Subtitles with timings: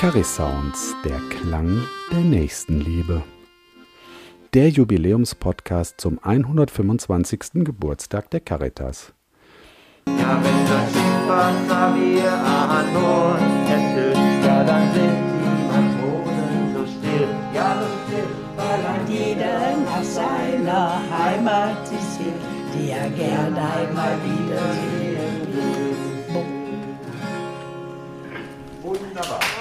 [0.00, 1.82] Charis Sounds, der Klang
[2.12, 3.24] der Nächstenliebe.
[4.54, 7.64] Der Jubiläumspodcast zum 125.
[7.64, 9.12] Geburtstag der Caritas.
[10.04, 12.94] Das Schiff Wasser wir an
[14.64, 17.28] dann sind die Matrosen so still,
[18.56, 22.40] weil ein jeder nach seiner Heimat sich sehnt,
[22.72, 25.88] die er gern einmal wiedersehen will.
[28.80, 29.57] Wunderbar.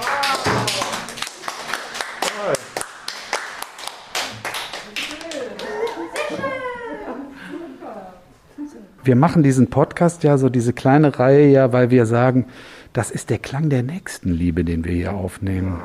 [9.04, 12.46] Wir machen diesen Podcast ja so diese kleine Reihe ja, weil wir sagen,
[12.94, 15.82] das ist der Klang der Nächstenliebe, den wir hier aufnehmen.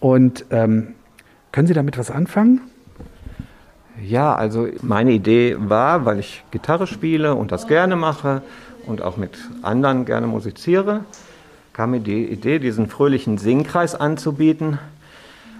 [0.00, 0.94] Und ähm,
[1.52, 2.60] können Sie damit was anfangen?
[4.02, 8.42] Ja, also meine Idee war, weil ich Gitarre spiele und das gerne mache
[8.86, 11.00] und auch mit anderen gerne musiziere,
[11.72, 14.78] kam mir die Idee, diesen fröhlichen Singkreis anzubieten.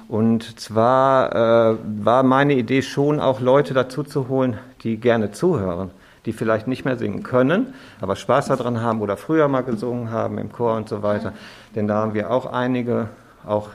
[0.08, 5.91] Und zwar äh, war meine Idee schon auch Leute dazu zu holen, die gerne zuhören,
[6.27, 10.38] die vielleicht nicht mehr singen können, aber Spaß daran haben oder früher mal gesungen haben
[10.38, 11.32] im Chor und so weiter.
[11.74, 13.08] Denn da haben wir auch einige,
[13.46, 13.70] auch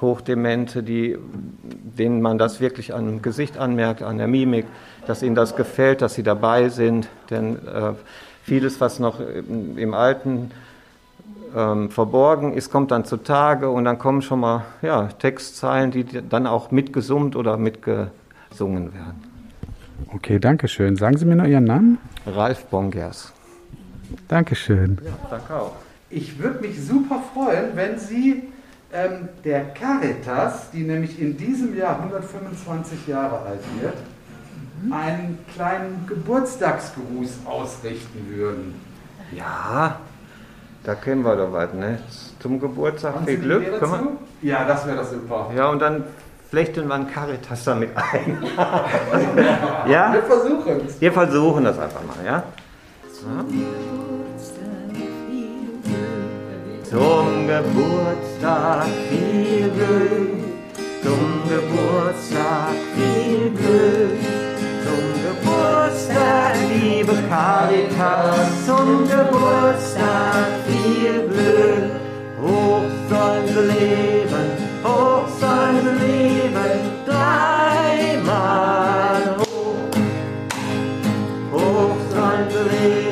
[0.00, 1.18] Hochdemente, die,
[1.62, 4.66] denen man das wirklich am Gesicht anmerkt, an der Mimik,
[5.06, 7.08] dass ihnen das gefällt, dass sie dabei sind.
[7.30, 7.92] Denn äh,
[8.42, 10.52] vieles, was noch im, im Alten
[11.56, 16.46] ähm, verborgen ist, kommt dann zutage und dann kommen schon mal ja, Textzeilen, die dann
[16.46, 19.33] auch mitgesummt oder mitgesungen werden.
[20.12, 20.96] Okay, danke schön.
[20.96, 21.98] Sagen Sie mir noch Ihren Namen?
[22.26, 23.32] Ralf Bongers.
[24.28, 24.98] Dankeschön.
[25.04, 25.72] Ja, danke auch.
[26.10, 28.44] Ich würde mich super freuen, wenn Sie
[28.92, 33.94] ähm, der Caritas, die nämlich in diesem Jahr 125 Jahre alt wird,
[34.90, 38.74] einen kleinen Geburtstagsgruß ausrichten würden.
[39.34, 39.98] Ja,
[40.84, 41.98] da kennen wir doch was, ne?
[42.38, 43.64] Zum Geburtstag Haben viel Sie Glück.
[43.80, 44.18] Dazu?
[44.42, 45.50] Ja, das wäre das super.
[45.56, 46.04] Ja, und dann
[46.54, 48.38] flechten wir einen Caritas damit ein.
[49.88, 50.12] ja?
[50.12, 51.00] Wir versuchen es.
[51.00, 52.44] Wir versuchen das einfach mal, ja?
[56.88, 60.44] Zum Geburtstag viel Glück,
[61.02, 64.20] zum Geburtstag viel Glück,
[64.84, 71.90] zum Geburtstag, liebe Caritas, zum Geburtstag viel Glück.
[72.40, 74.03] Hoch sollen sie
[77.06, 78.42] dreimal
[79.38, 79.82] hoch,
[81.52, 83.03] hoch sein Leben.